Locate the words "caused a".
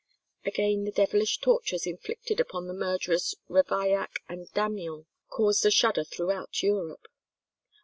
5.29-5.69